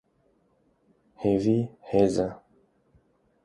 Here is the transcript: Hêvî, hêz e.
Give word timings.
Hêvî, 1.21 1.59
hêz 1.89 2.15
e. 2.27 2.29